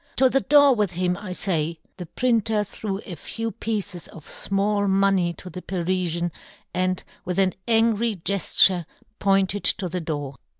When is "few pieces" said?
3.13-4.07